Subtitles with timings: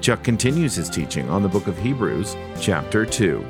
[0.00, 3.44] Chuck continues his teaching on the book of Hebrews, chapter 2.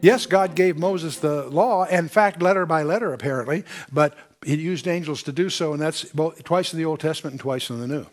[0.00, 4.86] Yes, God gave Moses the law, in fact, letter by letter, apparently, but he used
[4.86, 7.80] angels to do so, and that's both, twice in the Old Testament and twice in
[7.80, 8.06] the New.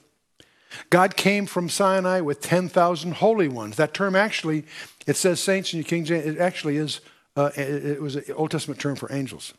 [0.90, 3.76] God came from Sinai with 10,000 holy ones.
[3.76, 4.66] That term actually,
[5.06, 7.02] it says saints in your King James, it actually is,
[7.36, 9.54] uh, it, was an Old Testament term for angels.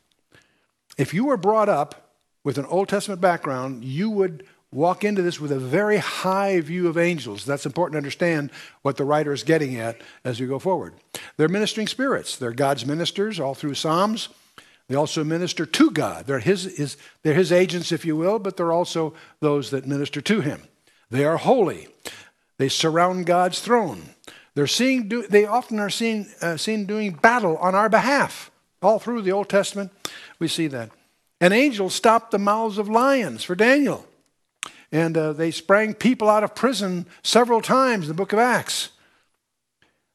[0.98, 5.40] If you were brought up with an Old Testament background, you would walk into this
[5.40, 7.44] with a very high view of angels.
[7.44, 8.50] That's important to understand
[8.82, 10.94] what the writer is getting at as we go forward.
[11.36, 14.28] They're ministering spirits, they're God's ministers all through Psalms.
[14.88, 16.26] They also minister to God.
[16.26, 20.20] They're his, his, they're his agents, if you will, but they're also those that minister
[20.20, 20.64] to him.
[21.08, 21.88] They are holy.
[22.58, 24.10] They surround God's throne.
[24.54, 28.50] They're seeing, do, they often are seen, uh, seen doing battle on our behalf.
[28.82, 29.92] All through the Old Testament,
[30.38, 30.90] we see that.
[31.40, 34.06] An angel stopped the mouths of lions for Daniel.
[34.90, 38.90] And uh, they sprang people out of prison several times in the book of Acts.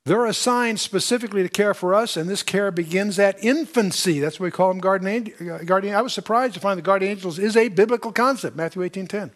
[0.05, 4.19] They're assigned specifically to care for us, and this care begins at infancy.
[4.19, 5.95] That's what we call them guardian, uh, guardian.
[5.95, 9.31] I was surprised to find the guardian angels is a biblical concept, Matthew 18.10.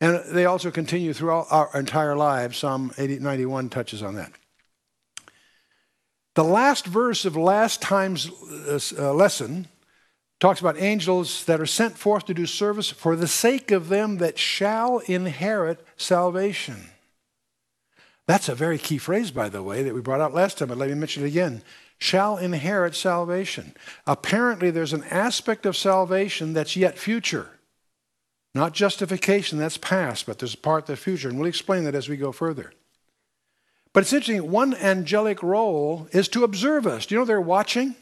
[0.00, 2.58] And they also continue throughout our entire lives.
[2.58, 4.32] Psalm 80, 91 touches on that.
[6.34, 8.30] The last verse of last time's
[8.98, 9.68] uh, lesson
[10.40, 14.18] talks about angels that are sent forth to do service for the sake of them
[14.18, 16.88] that shall inherit salvation.
[18.26, 20.78] That's a very key phrase, by the way, that we brought out last time, but
[20.78, 21.62] let me mention it again.
[21.98, 23.74] Shall inherit salvation.
[24.06, 27.50] Apparently, there's an aspect of salvation that's yet future.
[28.54, 32.08] Not justification, that's past, but there's a part that's future, and we'll explain that as
[32.08, 32.72] we go further.
[33.92, 37.06] But it's interesting, one angelic role is to observe us.
[37.06, 37.94] Do you know they're watching?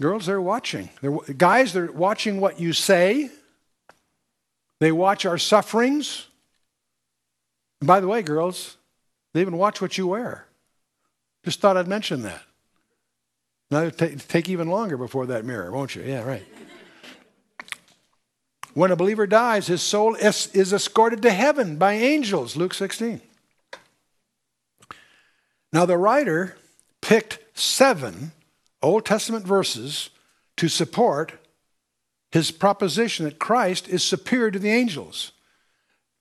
[0.00, 0.88] Girls, they're watching.
[1.00, 3.30] They're, guys, they're watching what you say.
[4.78, 6.26] They watch our sufferings.
[7.80, 8.76] And by the way, girls,
[9.34, 10.46] they even watch what you wear.
[11.44, 12.42] Just thought I'd mention that.
[13.70, 16.02] Now it'll take, take even longer before that mirror, won't you?
[16.02, 16.44] Yeah, right.
[18.74, 23.20] When a believer dies, his soul is, is escorted to heaven by angels, Luke 16.
[25.72, 26.56] Now, the writer
[27.00, 28.32] picked seven
[28.82, 30.10] Old Testament verses
[30.56, 31.32] to support
[32.32, 35.32] his proposition that Christ is superior to the angels.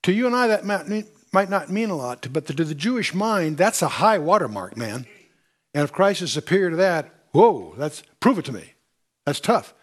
[0.03, 3.57] To you and I, that might not mean a lot, but to the Jewish mind,
[3.57, 5.05] that's a high watermark, man.
[5.73, 8.73] And if Christ is superior to that, whoa, that's prove it to me.
[9.25, 9.73] That's tough.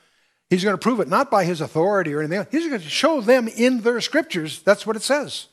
[0.50, 2.48] He's going to prove it not by his authority or anything else.
[2.50, 4.62] He's going to show them in their scriptures.
[4.62, 5.48] That's what it says.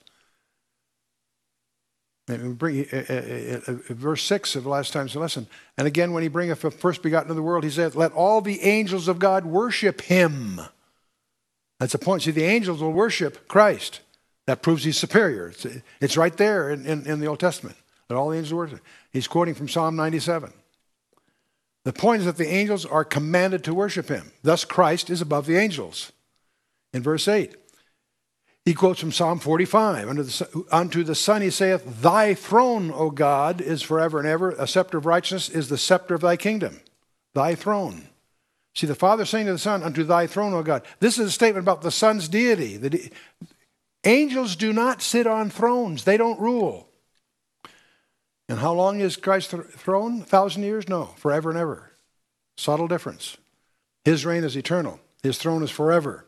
[2.28, 5.48] Bring, verse 6 of last time's lesson.
[5.78, 8.40] And again, when he bringeth the first begotten of the world, he said, Let all
[8.40, 10.62] the angels of God worship him.
[11.80, 12.22] That's the point.
[12.22, 14.00] See, the angels will worship Christ.
[14.46, 15.50] That proves he's superior.
[15.50, 15.66] It's,
[16.00, 17.78] it's right there in, in, in, the Old Testament.
[18.08, 18.80] That all the angels worship.
[19.12, 20.54] He's quoting from Psalm 97.
[21.86, 24.32] The point is that the angels are commanded to worship him.
[24.42, 26.12] Thus, Christ is above the angels.
[26.94, 27.56] In verse 8,
[28.66, 30.08] he quotes from Psalm 45
[30.72, 34.52] Unto the, Son he saith, Thy throne, O God, is forever and ever.
[34.52, 36.80] A scepter of righteousness is the scepter of thy kingdom.
[37.34, 38.08] Thy throne.
[38.76, 40.84] See, the Father saying to the Son, Unto thy throne, O God.
[41.00, 42.78] This is a statement about the Son's deity.
[42.78, 43.10] The de-
[44.06, 46.90] Angels do not sit on thrones, they don't rule.
[48.54, 50.22] And how long is Christ's th- throne?
[50.22, 50.88] A thousand years?
[50.88, 51.90] No, forever and ever.
[52.56, 53.36] Subtle difference.
[54.06, 56.28] His reign is eternal, his throne is forever.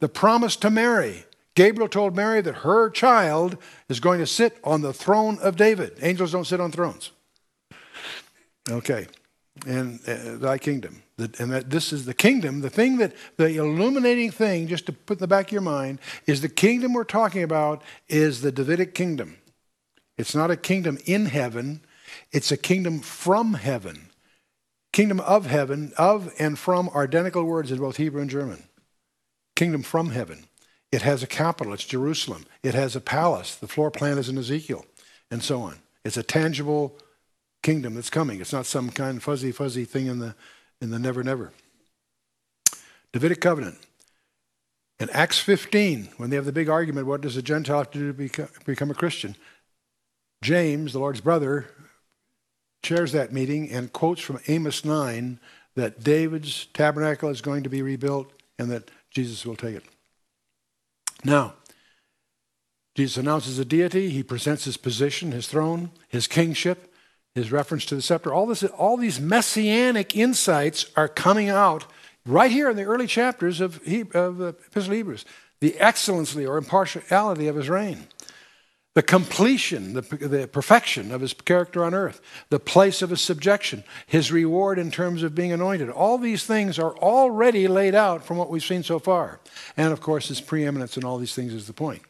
[0.00, 3.58] The promise to Mary Gabriel told Mary that her child
[3.90, 5.98] is going to sit on the throne of David.
[6.00, 7.10] Angels don't sit on thrones.
[8.70, 9.06] Okay.
[9.66, 11.02] And uh, thy kingdom.
[11.18, 12.62] And that this is the kingdom.
[12.62, 15.98] The thing that, the illuminating thing, just to put in the back of your mind,
[16.26, 19.36] is the kingdom we're talking about is the Davidic kingdom.
[20.18, 21.82] It's not a kingdom in heaven,
[22.30, 24.08] it's a kingdom from heaven.
[24.92, 28.64] Kingdom of heaven, of and from are identical words in both Hebrew and German.
[29.56, 30.44] Kingdom from heaven.
[30.90, 32.44] It has a capital, it's Jerusalem.
[32.62, 34.84] It has a palace, the floor plan is in Ezekiel,
[35.30, 35.78] and so on.
[36.04, 36.98] It's a tangible
[37.62, 38.40] kingdom that's coming.
[38.40, 40.34] It's not some kind of fuzzy, fuzzy thing in the,
[40.80, 41.52] in the never, never.
[43.12, 43.78] Davidic covenant.
[44.98, 47.98] In Acts 15, when they have the big argument, what does a Gentile have to
[47.98, 49.36] do to become, become a Christian?
[50.42, 51.66] James, the Lord's brother,
[52.82, 55.38] chairs that meeting and quotes from Amos 9
[55.76, 59.84] that David's tabernacle is going to be rebuilt and that Jesus will take it.
[61.24, 61.54] Now,
[62.94, 64.10] Jesus announces a deity.
[64.10, 66.92] He presents his position, his throne, his kingship,
[67.34, 68.34] his reference to the scepter.
[68.34, 71.86] All, this, all these messianic insights are coming out
[72.26, 75.24] right here in the early chapters of, he, of the Epistle Hebrews.
[75.60, 78.08] The excellency or impartiality of his reign
[78.94, 83.84] the completion, the, the, perfection of his character on earth, the place of his subjection,
[84.06, 85.88] his reward in terms of being anointed.
[85.88, 89.40] All these things are already laid out from what we've seen so far.
[89.78, 92.02] And of course, his preeminence in all these things is the point.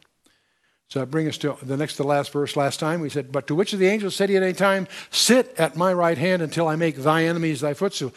[0.89, 2.55] So that brings us to the next to last verse.
[2.55, 4.87] Last time we said, But to which of the angels said he at any time,
[5.09, 8.13] Sit at my right hand until I make thy enemies thy footstool?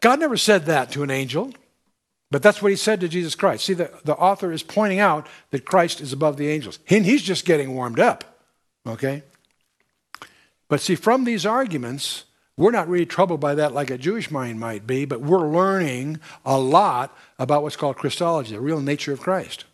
[0.00, 1.52] God never said that to an angel.
[2.32, 3.66] But that's what he said to Jesus Christ.
[3.66, 6.78] See, the, the author is pointing out that Christ is above the angels.
[6.88, 8.24] And he's just getting warmed up.
[8.86, 9.22] Okay?
[10.66, 12.24] But see, from these arguments,
[12.56, 16.20] we're not really troubled by that like a Jewish mind might be, but we're learning
[16.46, 19.66] a lot about what's called Christology, the real nature of Christ.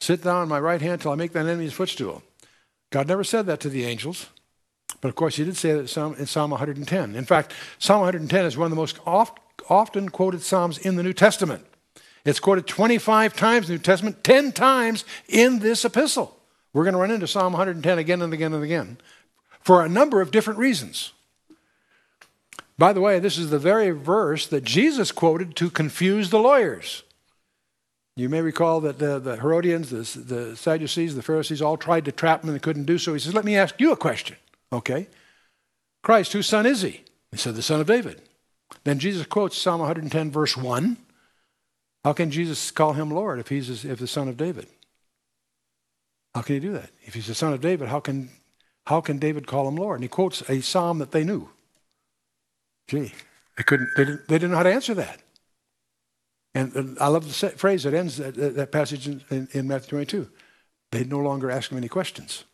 [0.00, 2.24] Sit down on my right hand till I make thine enemy's footstool.
[2.90, 4.30] God never said that to the angels.
[5.00, 7.14] But of course, he did say that in Psalm 110.
[7.14, 9.38] In fact, Psalm 110 is one of the most oft,
[9.70, 11.64] often quoted Psalms in the New Testament.
[12.24, 16.38] It's quoted 25 times in the New Testament, 10 times in this epistle.
[16.72, 18.98] We're going to run into Psalm 110 again and again and again
[19.60, 21.12] for a number of different reasons.
[22.76, 27.04] By the way, this is the very verse that Jesus quoted to confuse the lawyers.
[28.16, 32.12] You may recall that the, the Herodians, the, the Sadducees, the Pharisees all tried to
[32.12, 33.12] trap him and they couldn't do so.
[33.12, 34.36] He says, Let me ask you a question.
[34.72, 35.08] Okay.
[36.02, 37.02] Christ, whose son is he?
[37.30, 38.22] He said, The son of David.
[38.84, 40.96] Then Jesus quotes Psalm 110, verse 1.
[42.04, 44.66] How can Jesus call him Lord if he's if the son of David?
[46.34, 46.90] How can he do that?
[47.02, 48.30] If he's the son of David, how can
[48.86, 49.96] how can David call him Lord?
[49.96, 51.48] And he quotes a psalm that they knew.
[52.88, 53.12] Gee,
[53.56, 53.88] they couldn't.
[53.96, 54.28] They didn't.
[54.28, 55.20] They didn't know how to answer that.
[56.56, 60.28] And, I love the phrase that ends that, that passage in, in, in Matthew 22.
[60.92, 62.44] They no longer ask him any questions.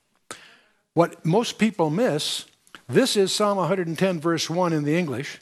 [0.95, 2.47] What most people miss.
[2.89, 5.39] This is Psalm 110, verse 1 in the English.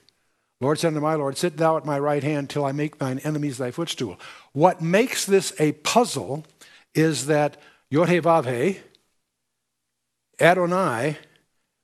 [0.61, 3.21] Lord said unto my Lord, Sit thou at my right hand till I make thine
[3.21, 4.19] enemies thy footstool.
[4.53, 6.45] What makes this a puzzle
[6.95, 7.57] is that
[7.91, 8.81] Yod-Heh-Vav-Heh,
[10.41, 11.17] Adonai,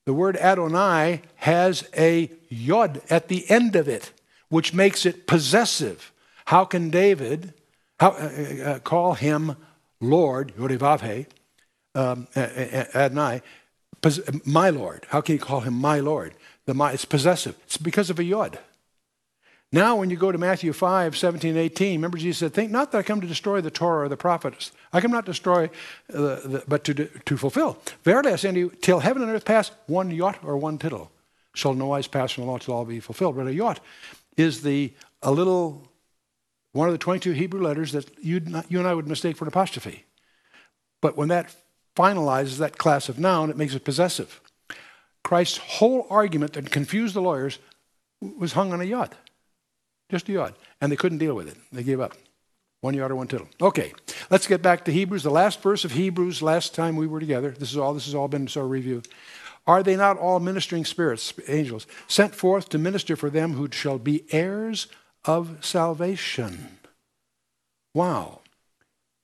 [0.06, 4.12] the word Adonai has a Yod at the end of it,
[4.49, 6.12] which makes it possessive.
[6.47, 7.55] How can David
[8.00, 9.56] how, uh, uh, uh call him
[10.00, 11.25] Lord, Yod-Heh-Vav-Heh,
[11.94, 13.41] um, Adonai,
[14.44, 15.06] my Lord?
[15.09, 16.35] How can he call him my Lord?
[16.66, 17.56] The it's possessive.
[17.64, 18.58] It's because of a yod.
[19.72, 22.99] Now, when you go to Matthew 5, 17, 18, remember Jesus said, Think not that
[22.99, 24.70] I come to destroy the Torah or the prophets.
[24.93, 25.64] I come not to destroy,
[26.12, 27.78] uh, the, but to, to fulfill.
[28.05, 31.11] Verily I say unto you, till heaven and earth pass, one jot or one tittle
[31.55, 33.37] shall no wise pass from the law till all be fulfilled.
[33.37, 33.81] But a jot
[34.37, 35.88] is the a little
[36.72, 39.49] one of the 22 Hebrew letters that you you and I would mistake for an
[39.49, 40.05] apostrophe.
[41.00, 41.55] But when that
[41.96, 44.40] finalizes that class of noun, it makes it possessive.
[45.34, 47.58] Christ's whole argument that confused the lawyers
[48.38, 49.17] was hung on a yod,
[50.08, 51.56] just a yod, and they couldn't deal with it.
[51.72, 52.12] They gave up.
[52.82, 53.48] One yod or one tittle.
[53.60, 53.93] Okay,
[54.31, 55.24] let's get back to Hebrews.
[55.24, 57.50] The last verse of Hebrews, last time we were together.
[57.50, 57.94] This is all.
[57.94, 59.03] This has all been of review.
[59.67, 63.98] Are they not all ministering spirits, angels, sent forth to minister for them who shall
[63.98, 64.86] be heirs
[65.24, 66.79] of salvation?
[67.93, 68.43] Wow.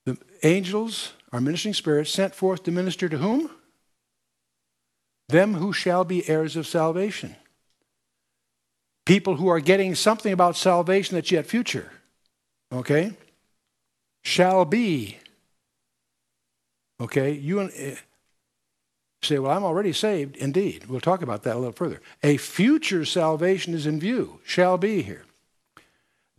[0.05, 3.49] The angels are ministering spirits sent forth to minister to whom?
[5.31, 7.35] Them who shall be heirs of salvation.
[9.05, 11.91] People who are getting something about salvation that's yet future.
[12.71, 13.13] Okay?
[14.23, 15.17] Shall be.
[16.99, 17.31] Okay?
[17.31, 17.69] You uh,
[19.23, 20.35] say, well, I'm already saved.
[20.37, 20.85] Indeed.
[20.87, 21.99] We'll talk about that a little further.
[22.21, 24.39] A future salvation is in view.
[24.45, 25.25] Shall be here.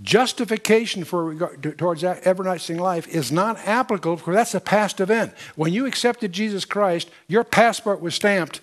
[0.00, 5.32] Justification for regard, towards everlasting life is not applicable because that's a past event.
[5.54, 8.60] When you accepted Jesus Christ, your passport was stamped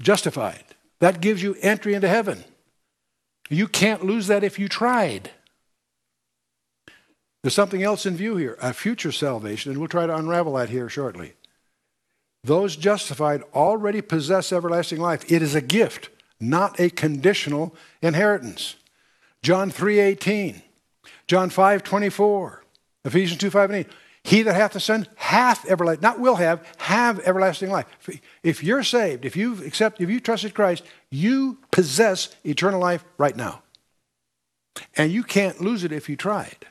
[0.00, 0.64] justified.
[1.00, 2.44] That gives you entry into heaven.
[3.48, 5.30] You can't lose that if you tried.
[7.42, 10.68] There's something else in view here a future salvation, and we'll try to unravel that
[10.68, 11.34] here shortly.
[12.44, 15.30] Those justified already possess everlasting life.
[15.30, 18.76] It is a gift, not a conditional inheritance.
[19.42, 20.62] John 3:18,
[21.26, 22.62] John 5:24,
[23.04, 23.88] Ephesians 2, 5 and 8.
[24.22, 27.86] He that hath the Son hath everlasting, life, not will have, have everlasting life.
[28.42, 33.36] If you're saved, if you've accepted, if you trusted Christ, you possess eternal life right
[33.36, 33.62] now.
[34.96, 36.66] And you can't lose it if you tried,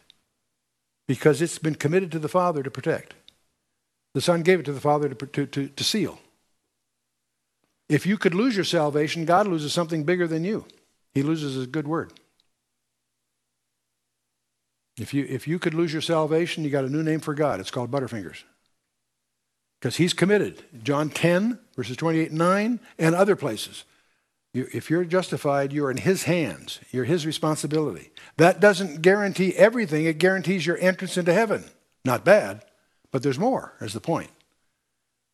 [1.08, 3.16] because it's been committed to the Father to protect.
[4.14, 6.20] The Son gave it to the Father to, to, to, to seal.
[7.90, 10.66] If you could lose your salvation, God loses something bigger than you.
[11.14, 12.14] He loses his good word.
[15.00, 17.60] If you, if you could lose your salvation, you got a new name for God.
[17.60, 18.44] It's called Butterfingers.
[19.80, 20.64] Because he's committed.
[20.84, 23.86] John 10, verses 28 and 9, and other places.
[24.54, 26.80] You, if you're justified, you're in his hands.
[26.92, 28.12] You're his responsibility.
[28.38, 31.64] That doesn't guarantee everything, it guarantees your entrance into heaven.
[32.04, 32.66] Not bad,
[33.12, 34.32] but there's more, is the point.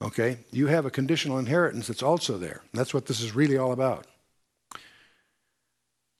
[0.01, 0.39] Okay?
[0.51, 2.61] You have a conditional inheritance that's also there.
[2.73, 4.05] That's what this is really all about.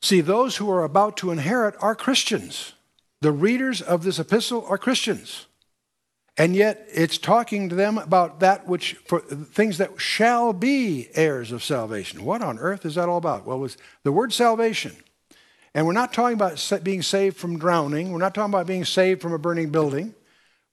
[0.01, 2.73] See, those who are about to inherit are Christians.
[3.22, 5.48] The readers of this epistle are Christians.
[6.38, 11.51] And yet it's talking to them about that which, for things that shall be heirs
[11.51, 12.25] of salvation.
[12.25, 13.45] What on earth is that all about?
[13.45, 14.95] Well, was the word salvation.
[15.74, 18.12] And we're not talking about being saved from drowning.
[18.12, 20.13] We're not talking about being saved from a burning building.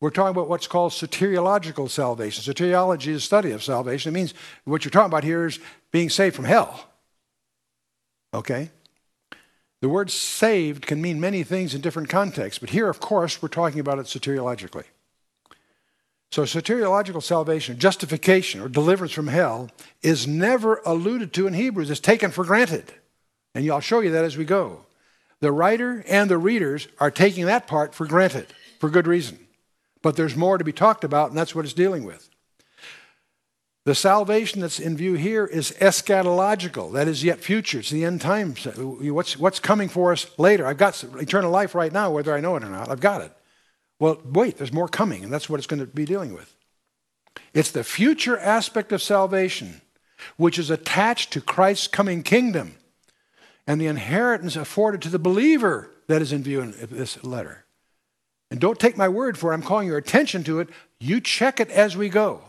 [0.01, 2.53] We're talking about what's called soteriological salvation.
[2.53, 4.13] Soteriology is study of salvation.
[4.13, 4.35] It means
[4.65, 5.61] what you're talking about here is
[5.93, 6.89] being saved from hell.
[8.35, 8.71] Okay?
[9.83, 13.49] The word saved can mean many things in different contexts, but here, of course, we're
[13.49, 14.85] talking about it soteriologically.
[16.31, 21.91] So, soteriological salvation, justification, or deliverance from hell is never alluded to in Hebrews.
[21.91, 22.95] It's taken for granted.
[23.57, 24.87] And I'll show you that as we go.
[25.41, 28.47] The writer and the readers are taking that part for granted
[28.79, 29.49] for good reason.
[30.01, 32.31] But there's more to be talked about, and that's what it's dealing with.
[33.85, 37.81] The salvation that's in view here is eschatological, that is yet future.
[37.81, 38.65] It's the end times.
[38.65, 40.67] What's, what's coming for us later?
[40.67, 42.89] I've got eternal life right now, whether I know it or not.
[42.89, 43.33] I've got it.
[43.99, 46.55] Well, wait, there's more coming, and that's what it's going to be dealing with.
[47.55, 49.81] It's the future aspect of salvation,
[50.37, 52.77] which is attached to Christ's coming kingdom
[53.67, 57.65] and the inheritance afforded to the believer that is in view in this letter.
[58.51, 60.69] And don't take my word for it, I'm calling your attention to it.
[61.01, 62.43] You check it as we go.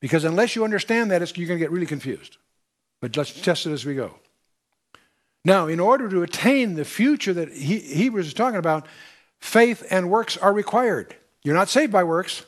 [0.00, 2.36] Because unless you understand that, you're going to get really confused.
[3.00, 4.14] But let's test it as we go.
[5.44, 8.86] Now, in order to attain the future that he, Hebrews is talking about,
[9.40, 11.14] faith and works are required.
[11.42, 12.44] You're not saved by works,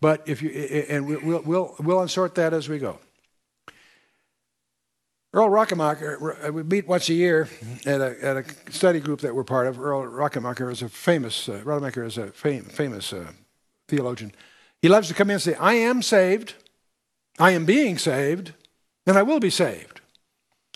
[0.00, 2.98] but if you and we'll we'll we'll unsort that as we go.
[5.32, 7.48] Earl Radmacher, we meet once a year
[7.84, 9.78] at a, at a study group that we're part of.
[9.78, 13.32] Earl Radmacher is a famous, uh, Radmacher is a fam- famous uh,
[13.86, 14.32] theologian.
[14.86, 16.54] He loves to come in and say, I am saved,
[17.40, 18.52] I am being saved,
[19.04, 20.00] and I will be saved.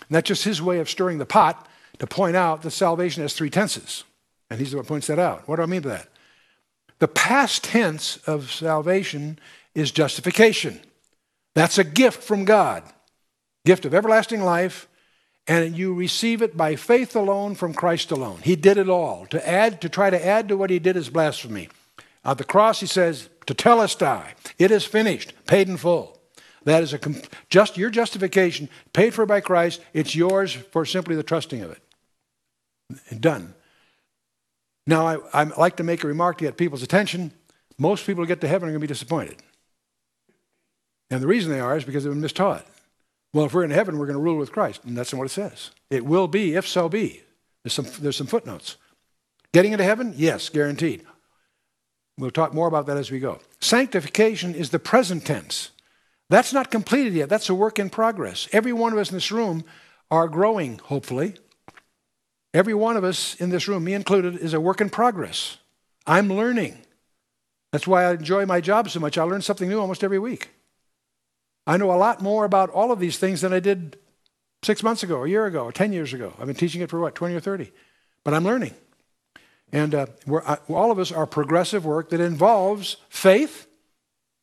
[0.01, 1.65] And that's just his way of stirring the pot
[1.99, 4.03] to point out that salvation has three tenses.
[4.49, 5.47] And he's the one who points that out.
[5.47, 6.09] What do I mean by that?
[6.99, 9.39] The past tense of salvation
[9.75, 10.81] is justification.
[11.55, 12.83] That's a gift from God,
[13.65, 14.89] gift of everlasting life,
[15.47, 18.41] and you receive it by faith alone from Christ alone.
[18.43, 19.25] He did it all.
[19.27, 21.69] To add, to try to add to what he did is blasphemy.
[22.25, 24.33] At the cross, he says, tetelestai.
[24.57, 26.19] It is finished, paid in full.
[26.63, 26.99] That is a
[27.49, 29.81] just your justification, paid for by Christ.
[29.93, 33.21] It's yours for simply the trusting of it.
[33.21, 33.55] Done.
[34.85, 37.31] Now, I, I like to make a remark to get people's attention.
[37.77, 39.37] Most people who get to heaven are going to be disappointed.
[41.09, 42.63] And the reason they are is because they've been mistaught.
[43.33, 44.83] Well, if we're in heaven, we're going to rule with Christ.
[44.83, 45.71] And that's not what it says.
[45.89, 47.23] It will be, if so be.
[47.63, 48.77] There's some, there's some footnotes.
[49.53, 50.13] Getting into heaven?
[50.15, 51.05] Yes, guaranteed.
[52.17, 53.39] We'll talk more about that as we go.
[53.59, 55.71] Sanctification is the present tense.
[56.29, 57.29] That's not completed yet.
[57.29, 58.47] That's a work in progress.
[58.51, 59.63] Every one of us in this room
[60.09, 61.35] are growing, hopefully.
[62.53, 65.57] Every one of us in this room, me included, is a work in progress.
[66.05, 66.77] I'm learning.
[67.71, 69.17] That's why I enjoy my job so much.
[69.17, 70.49] I learn something new almost every week.
[71.65, 73.97] I know a lot more about all of these things than I did
[74.63, 76.33] six months ago, a year ago, or 10 years ago.
[76.39, 77.71] I've been teaching it for what, 20 or 30?
[78.23, 78.73] But I'm learning.
[79.71, 83.67] And uh, uh, all of us are progressive work that involves faith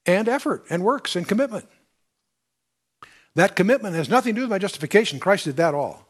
[0.06, 1.68] and effort and works and commitment.
[3.34, 5.20] That commitment has nothing to do with my justification.
[5.20, 6.06] Christ did that all.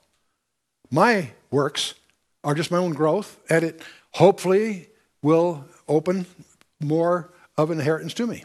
[0.91, 1.95] My works
[2.45, 3.83] are just my own growth, and it
[4.13, 4.89] hopefully
[5.21, 6.27] will open
[6.81, 8.45] more of inheritance to me.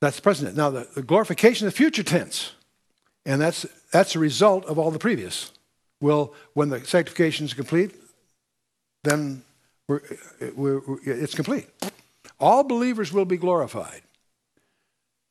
[0.00, 0.56] That's the present.
[0.56, 2.52] Now, the, the glorification is the future tense,
[3.24, 5.52] and that's, that's a result of all the previous.
[6.00, 7.94] Will, when the sanctification is complete,
[9.06, 9.42] then
[9.88, 10.02] we're,
[10.54, 11.68] we're, it's complete.
[12.38, 14.02] All believers will be glorified,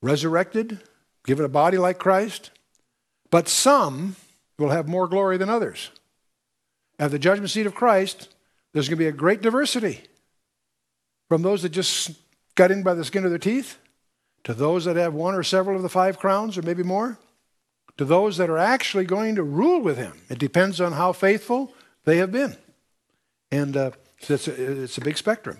[0.01, 0.79] resurrected,
[1.25, 2.51] given a body like Christ,
[3.29, 4.15] but some
[4.57, 5.91] will have more glory than others.
[6.97, 8.29] At the judgment seat of Christ,
[8.73, 10.03] there's going to be a great diversity.
[11.27, 12.11] from those that just
[12.55, 13.77] got in by the skin of their teeth
[14.43, 17.17] to those that have one or several of the five crowns or maybe more
[17.97, 20.21] to those that are actually going to rule with him.
[20.29, 22.55] It depends on how faithful they have been.
[23.55, 25.59] And uh, it's, a, it's a big spectrum.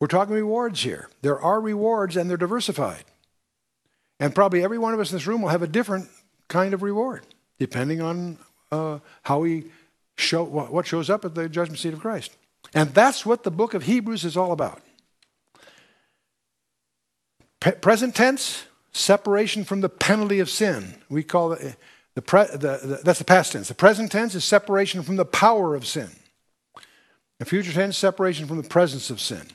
[0.00, 1.10] We're talking rewards here.
[1.20, 3.04] There are rewards and they're diversified.
[4.18, 6.08] And probably every one of us in this room will have a different
[6.48, 7.26] kind of reward,
[7.58, 8.38] depending on
[8.72, 9.64] uh, how we
[10.16, 12.36] show what shows up at the judgment seat of Christ.
[12.74, 14.80] And that's what the book of Hebrews is all about.
[17.60, 20.94] P- present tense, separation from the penalty of sin.
[21.10, 21.76] We call it
[22.14, 23.68] the, pre, the, the, that's the past tense.
[23.68, 26.08] The present tense is separation from the power of sin.
[27.44, 29.46] Future tense, separation from the presence of sin.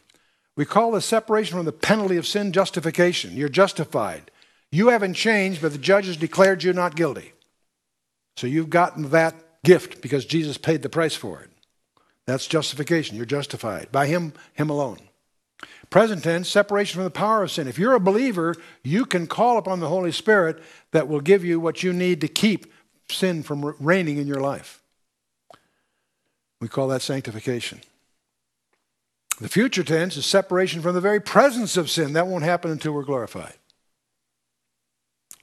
[0.56, 3.36] We call the separation from the penalty of sin justification.
[3.36, 4.32] You're justified.
[4.72, 7.34] You haven't changed, but the judge has declared you not guilty.
[8.38, 11.50] So you've gotten that gift because Jesus paid the price for it.
[12.25, 13.18] That's justification.
[13.18, 15.00] You're justified by Him, Him alone.
[15.90, 17.68] Present tense, separation from the power of sin.
[17.68, 20.62] If you're a believer, you can call upon the Holy Spirit
[20.92, 22.72] that will give you what you need to keep
[23.10, 24.83] sin from reigning in your life.
[26.63, 27.82] We call that sanctification.
[29.41, 32.13] The future tense is separation from the very presence of sin.
[32.13, 33.55] That won't happen until we're glorified.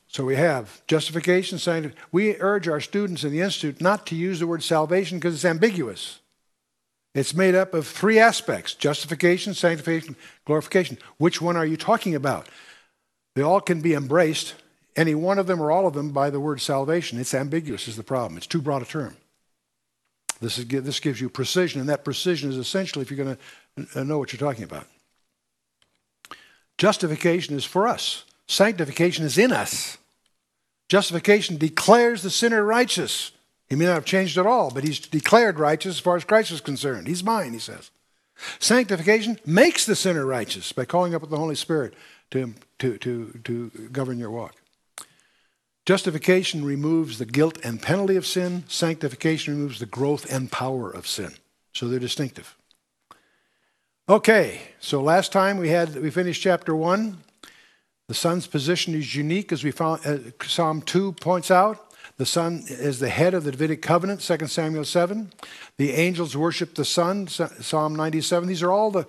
[0.08, 2.02] So we have justification, sanctification.
[2.10, 5.44] We urge our students in the Institute not to use the word salvation because it's
[5.44, 6.20] ambiguous.
[7.14, 10.96] It's made up of three aspects justification, sanctification, glorification.
[11.18, 12.48] Which one are you talking about?
[13.34, 14.54] They all can be embraced,
[14.96, 17.20] any one of them or all of them, by the word salvation.
[17.20, 18.38] It's ambiguous, is the problem.
[18.38, 19.18] It's too broad a term.
[20.40, 24.00] This, is, this gives you precision, and that precision is essentially if you're going to
[24.00, 24.86] uh, know what you're talking about.
[26.78, 29.98] Justification is for us, sanctification is in us.
[30.88, 33.32] Justification declares the sinner righteous.
[33.68, 36.50] He may not have changed at all, but he's declared righteous as far as Christ
[36.50, 37.06] is concerned.
[37.06, 37.90] He's mine, he says.
[38.58, 41.94] Sanctification makes the sinner righteous by calling up the Holy Spirit
[42.30, 44.56] to, to, to, to govern your walk.
[45.90, 48.62] Justification removes the guilt and penalty of sin.
[48.68, 51.32] Sanctification removes the growth and power of sin.
[51.72, 52.56] So they're distinctive.
[54.08, 57.18] Okay, so last time we had we finished chapter one.
[58.06, 61.92] The son's position is unique, as we found uh, Psalm two points out.
[62.18, 65.32] The Son is the head of the Davidic covenant, 2 Samuel 7.
[65.76, 68.48] The angels worship the Son, Psalm 97.
[68.48, 69.08] These are all the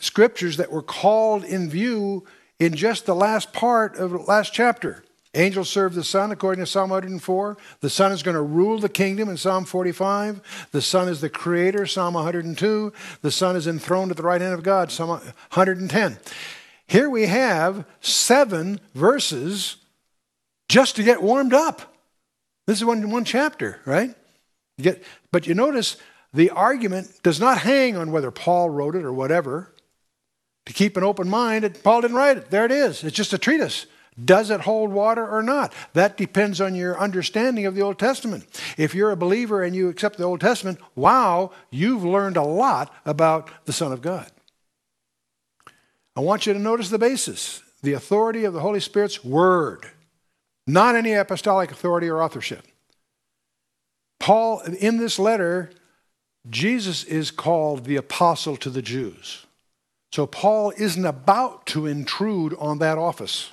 [0.00, 2.24] scriptures that were called in view
[2.58, 5.04] in just the last part of the last chapter.
[5.34, 7.56] Angels serve the Son, according to Psalm 104.
[7.80, 10.68] The Son is going to rule the kingdom in Psalm 45.
[10.72, 12.92] The Son is the creator, Psalm 102.
[13.22, 16.18] The Son is enthroned at the right hand of God, Psalm 110.
[16.86, 19.76] Here we have seven verses
[20.68, 21.94] just to get warmed up.
[22.66, 24.14] This is one, one chapter, right?
[24.76, 25.96] You get, but you notice
[26.34, 29.72] the argument does not hang on whether Paul wrote it or whatever.
[30.66, 32.50] To keep an open mind, Paul didn't write it.
[32.50, 33.02] There it is.
[33.02, 33.86] It's just a treatise.
[34.22, 35.72] Does it hold water or not?
[35.94, 38.44] That depends on your understanding of the Old Testament.
[38.76, 42.94] If you're a believer and you accept the Old Testament, wow, you've learned a lot
[43.06, 44.30] about the Son of God.
[46.14, 49.90] I want you to notice the basis the authority of the Holy Spirit's Word
[50.66, 52.66] not any apostolic authority or authorship.
[54.20, 55.70] Paul, in this letter,
[56.48, 59.46] Jesus is called the apostle to the Jews.
[60.12, 63.52] So Paul isn't about to intrude on that office.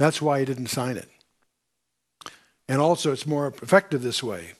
[0.00, 1.10] That's why he didn't sign it.
[2.66, 4.52] And also, it's more effective this way.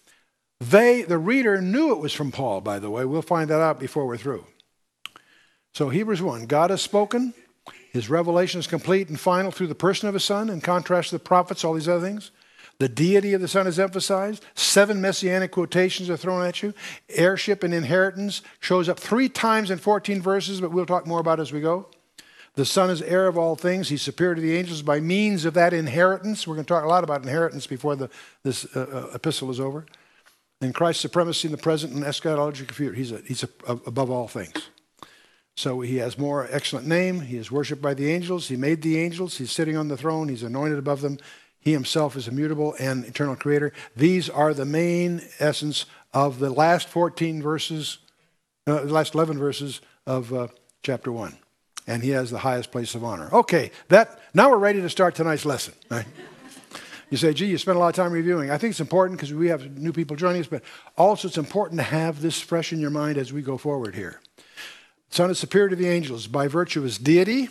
[0.61, 3.07] They, the reader, knew it was from Paul, by the way.
[3.07, 4.45] We'll find that out before we're through.
[5.73, 7.33] So, Hebrews 1 God has spoken,
[7.91, 11.15] his revelation is complete and final through the person of his Son, in contrast to
[11.15, 12.33] the prophets, all these other things.
[12.79, 14.45] The deity of the Son is emphasized.
[14.55, 16.75] Seven messianic quotations are thrown at you.
[17.09, 21.41] Heirship and inheritance shows up three times in 14 verses, but we'll talk more about
[21.41, 21.87] as we go.
[22.61, 23.89] The Son is heir of all things.
[23.89, 26.47] He's superior to the angels by means of that inheritance.
[26.47, 28.11] We're going to talk a lot about inheritance before the,
[28.43, 29.87] this uh, uh epistle is over.
[30.61, 32.93] And Christ's supremacy in the present and eschatological future.
[32.93, 34.69] He's, a, he's a, above all things.
[35.57, 37.23] So he has more excellent name.
[37.23, 38.49] He is worshipped by the angels.
[38.49, 39.39] He made the angels.
[39.39, 40.29] He's sitting on the throne.
[40.29, 41.17] He's anointed above them.
[41.61, 43.73] He himself is immutable and eternal creator.
[43.97, 48.01] These are the main essence of the last 14 verses,
[48.67, 50.49] uh, the last 11 verses of uh,
[50.83, 51.39] chapter 1.
[51.91, 53.29] And he has the highest place of honor.
[53.33, 55.75] Okay, that now we're ready to start tonight's lesson.
[55.91, 56.07] Right?
[57.11, 58.49] You say, gee, you spent a lot of time reviewing.
[58.49, 60.63] I think it's important because we have new people joining us, but
[60.97, 64.21] also it's important to have this fresh in your mind as we go forward here.
[65.09, 67.49] Son is superior to the angels by virtue of his deity,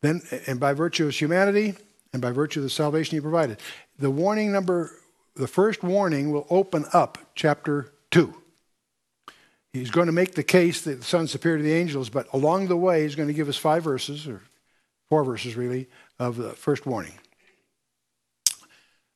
[0.00, 1.76] then, and by virtue of his humanity,
[2.12, 3.60] and by virtue of the salvation he provided.
[3.96, 4.90] The warning number,
[5.36, 8.34] the first warning will open up chapter 2.
[9.78, 12.68] He's going to make the case that the Son's superior to the angels, but along
[12.68, 14.42] the way, he's going to give us five verses, or
[15.08, 17.14] four verses really, of the first warning.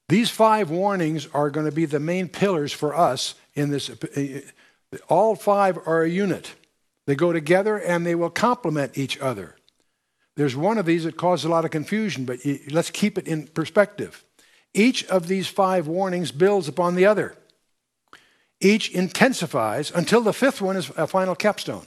[0.08, 3.88] These five warnings are going to be the main pillars for us in this.
[3.90, 4.40] Uh,
[5.08, 6.54] all five are a unit.
[7.06, 9.56] They go together and they will complement each other.
[10.36, 12.38] There's one of these that causes a lot of confusion, but
[12.70, 14.24] let's keep it in perspective.
[14.74, 17.36] Each of these five warnings builds upon the other.
[18.60, 21.86] Each intensifies until the fifth one is a final capstone.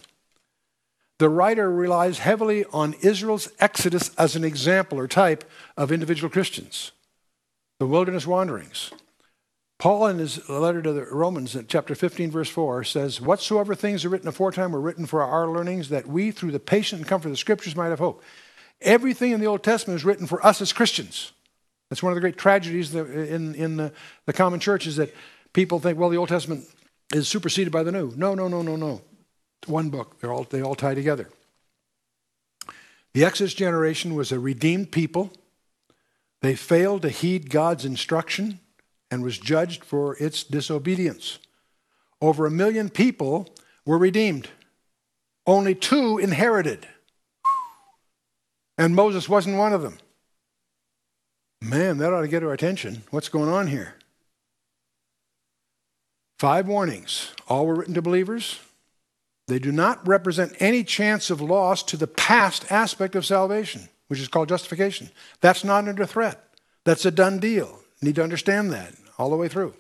[1.20, 6.92] The writer relies heavily on Israel's exodus as an example or type of individual Christians,
[7.80, 8.92] the wilderness wanderings.
[9.78, 14.06] Paul, in his letter to the Romans, in chapter 15, verse 4, says, Whatsoever things
[14.06, 17.28] are written aforetime were written for our learnings, that we, through the patient and comfort
[17.28, 18.24] of the Scriptures, might have hope.
[18.82, 21.34] Everything in the Old Testament is written for us as Christians.
[21.90, 23.92] That's one of the great tragedies in, in the,
[24.26, 25.14] the common church is that
[25.54, 26.66] people think, well, the Old Testament
[27.14, 28.12] is superseded by the New.
[28.16, 29.02] No, no, no, no, no.
[29.68, 30.20] One book.
[30.20, 31.30] They're all, they all tie together.
[33.14, 35.32] The Exodus generation was a redeemed people.
[36.42, 38.60] They failed to heed God's instruction
[39.12, 41.38] and was judged for its disobedience.
[42.20, 43.54] Over a million people
[43.86, 44.50] were redeemed.
[45.46, 46.88] Only two inherited.
[48.78, 50.00] And Moses wasn't one of them.
[51.62, 53.04] Man, that ought to get our attention.
[53.12, 53.96] What's going on here?
[56.44, 57.32] Five warnings.
[57.48, 58.60] All were written to believers.
[59.48, 64.20] They do not represent any chance of loss to the past aspect of salvation, which
[64.20, 65.10] is called justification.
[65.40, 66.44] That's not under threat.
[66.84, 67.80] That's a done deal.
[68.02, 69.74] Need to understand that all the way through.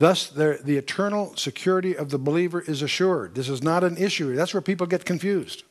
[0.00, 3.36] Thus, the, the eternal security of the believer is assured.
[3.36, 4.34] This is not an issue.
[4.34, 5.62] That's where people get confused.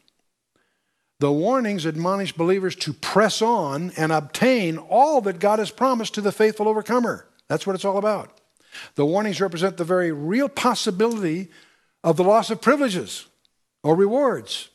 [1.19, 6.21] The warnings admonish believers to press on and obtain all that God has promised to
[6.21, 7.27] the faithful overcomer.
[7.49, 8.37] That's what it's all about.
[8.95, 11.49] The warnings represent the very real possibility
[12.03, 13.27] of the loss of privileges
[13.83, 14.69] or rewards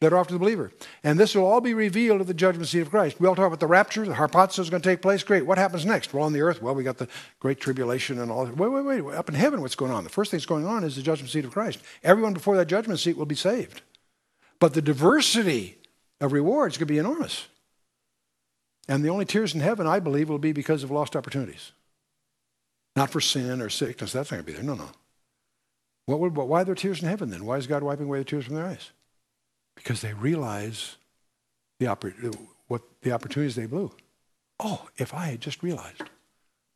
[0.00, 0.70] that are offered to the believer.
[1.02, 3.20] And this will all be revealed at the judgment seat of Christ.
[3.20, 5.24] We all talk about the rapture, the harpazo is going to take place.
[5.24, 5.44] Great.
[5.44, 6.14] What happens next?
[6.14, 7.08] Well, on the earth, well, we got the
[7.40, 8.56] great tribulation and all that.
[8.56, 9.14] Wait, wait, wait.
[9.14, 10.04] Up in heaven, what's going on?
[10.04, 11.80] The first thing that's going on is the judgment seat of Christ.
[12.04, 13.82] Everyone before that judgment seat will be saved.
[14.60, 15.78] But the diversity
[16.20, 17.46] of rewards could be enormous.
[18.88, 21.72] And the only tears in heaven, I believe, will be because of lost opportunities.
[22.98, 24.12] Not for sin or sickness.
[24.12, 24.64] That's not going to be there.
[24.64, 24.90] No, no.
[26.06, 27.46] What would, why are there tears in heaven then?
[27.46, 28.90] Why is God wiping away the tears from their eyes?
[29.76, 30.96] Because they realize
[31.78, 33.92] the, oppor- what, the opportunities they blew.
[34.58, 36.02] Oh, if I had just realized,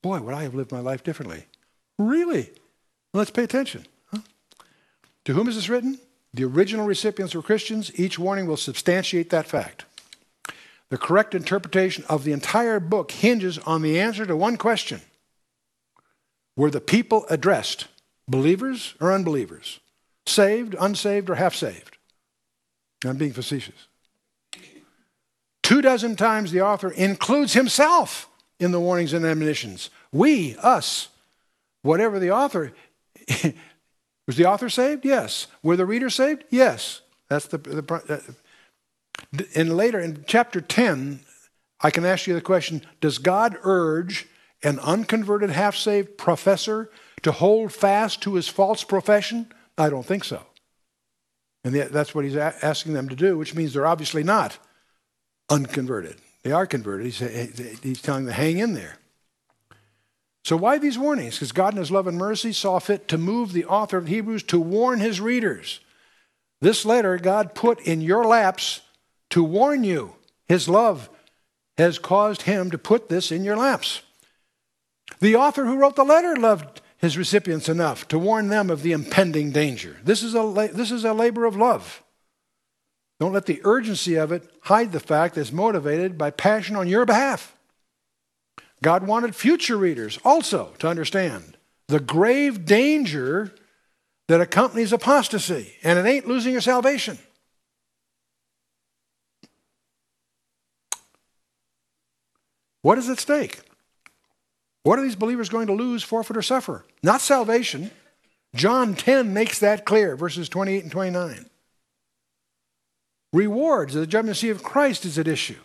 [0.01, 1.47] boy, would I have lived my life differently.
[1.99, 2.51] Really?
[3.13, 3.85] Let's pay attention.
[4.13, 4.21] Huh?
[5.25, 5.99] To whom is this written?
[6.33, 7.91] The original recipients were Christians.
[7.99, 9.87] Each warning will substantiate that fact.
[10.89, 15.01] The correct interpretation of the entire book hinges on the answer to one question
[16.57, 17.87] were the people addressed
[18.29, 19.81] believers or unbelievers?
[20.27, 21.97] Saved, unsaved, or half saved?
[23.05, 23.89] I'm being facetious.
[25.63, 28.29] Two dozen times the author includes himself
[28.61, 29.91] in the warnings and admonitions.
[30.13, 31.09] We, us,
[31.83, 32.73] whatever the author.
[34.27, 35.05] was the author saved?
[35.05, 35.47] Yes.
[35.63, 36.45] Were the readers saved?
[36.51, 37.01] Yes.
[37.29, 38.37] That's the, the
[39.55, 41.21] and later in chapter 10,
[41.81, 44.29] I can ask you the question Does God urge
[44.63, 46.91] an unconverted, half saved professor
[47.23, 49.53] to hold fast to his false profession?
[49.77, 50.43] I don't think so.
[51.65, 54.59] And that's what he's asking them to do, which means they're obviously not
[55.49, 56.17] unconverted.
[56.43, 57.07] They are converted.
[57.07, 58.99] He's, he's telling them to hang in there.
[60.45, 61.37] So, why these warnings?
[61.37, 64.43] Because God, in His love and mercy, saw fit to move the author of Hebrews
[64.45, 65.81] to warn his readers.
[66.61, 68.81] This letter God put in your laps
[69.31, 70.15] to warn you.
[70.49, 71.09] His love
[71.79, 74.03] has caused Him to put this in your laps.
[75.23, 78.91] The author who wrote the letter loved his recipients enough to warn them of the
[78.91, 79.99] impending danger.
[80.03, 82.03] This is a, this is a labor of love.
[83.21, 86.89] Don't let the urgency of it hide the fact that it's motivated by passion on
[86.89, 87.57] your behalf.
[88.83, 91.57] God wanted future readers also to understand
[91.87, 93.55] the grave danger
[94.27, 97.17] that accompanies apostasy, and it ain't losing your salvation.
[102.81, 103.61] What is at stake?
[104.83, 106.85] What are these believers going to lose, forfeit, or suffer?
[107.03, 107.91] Not salvation.
[108.55, 111.47] John 10 makes that clear, verses 28 and 29.
[113.33, 115.61] Rewards, the judgment seat of Christ is at issue.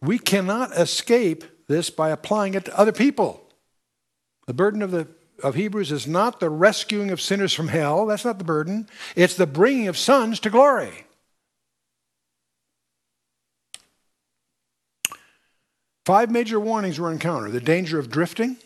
[0.00, 3.42] We cannot escape this by applying it to other people.
[4.46, 5.08] The burden of, the,
[5.42, 8.88] of Hebrews is not the rescuing of sinners from hell, that's not the burden.
[9.16, 11.06] It's the bringing of sons to glory.
[16.06, 18.56] Five major warnings were encountered the danger of drifting,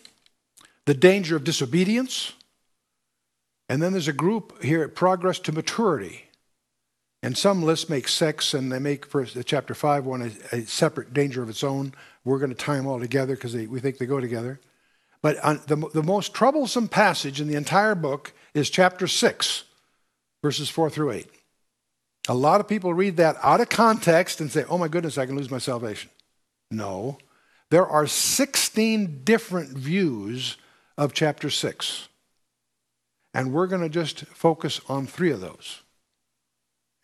[0.85, 2.33] the danger of disobedience,
[3.67, 6.25] And then there's a group here at Progress to Maturity.
[7.23, 10.61] And some lists make sex and they make first, uh, chapter 5 one a, a
[10.65, 11.93] separate danger of its own.
[12.23, 14.59] We're going to tie them all together because we think they go together.
[15.23, 19.63] But the, the most troublesome passage in the entire book is chapter 6,
[20.43, 21.27] verses 4 through 8.
[22.27, 25.25] A lot of people read that out of context and say, oh my goodness, I
[25.25, 26.11] can lose my salvation.
[26.71, 27.17] No.
[27.69, 30.57] There are 16 different views
[30.97, 32.07] of chapter 6.
[33.33, 35.81] And we're going to just focus on three of those.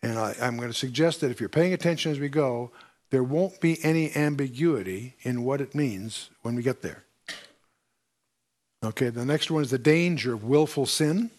[0.02, 2.72] And I, am going to suggest that if you're paying attention as we go,
[3.10, 7.04] there won't be any ambiguity in what it means when we get there.
[8.84, 11.30] Okay, the next one is the danger of willful sin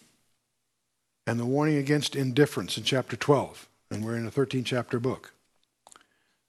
[1.26, 3.68] and the warning against indifference in chapter 12.
[3.90, 5.33] And we're in a 13 chapter book.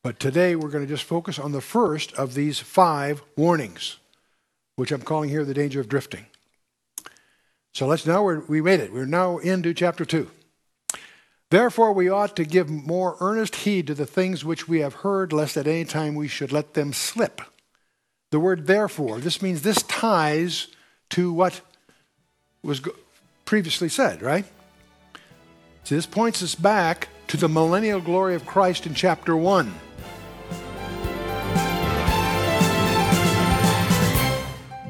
[0.06, 3.98] But today we're going to just focus on the first of these five warnings,
[4.76, 6.28] which I'm calling here the danger of drifting.
[7.74, 8.94] So let's now, we made it.
[8.94, 10.30] We're now into chapter 2.
[11.50, 15.34] Therefore, we ought to give more earnest heed to the things which we have heard,
[15.34, 17.41] lest at any time we should let them slip.
[18.30, 20.68] The word therefore, this means this ties
[21.10, 21.62] to what
[22.62, 22.80] was
[23.46, 24.46] previously said, right?
[25.84, 29.74] So this points us back to the millennial glory of Christ in chapter 1.